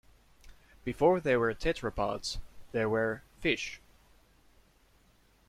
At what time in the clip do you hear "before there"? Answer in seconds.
0.83-1.39